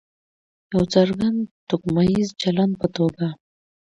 [0.67, 1.39] د یو څرګند
[1.69, 3.27] توکمیز چلند په توګه.